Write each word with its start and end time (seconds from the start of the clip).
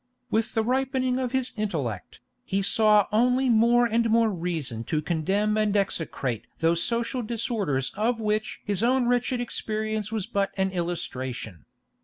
With 0.31 0.55
the 0.55 0.63
ripening 0.63 1.19
of 1.19 1.31
his 1.31 1.51
intellect, 1.55 2.21
he 2.43 2.63
saw 2.63 3.05
only 3.11 3.49
more 3.49 3.85
and 3.85 4.09
more 4.09 4.31
reason 4.31 4.83
to 4.85 4.99
condemn 4.99 5.55
and 5.59 5.77
execrate 5.77 6.47
those 6.57 6.81
social 6.81 7.21
disorders 7.21 7.91
of 7.95 8.19
which 8.19 8.61
his 8.65 8.81
own 8.81 9.05
wretched 9.05 9.39
experience 9.39 10.11
was 10.11 10.25
but 10.25 10.53
an 10.57 10.71
illustration. 10.71 11.65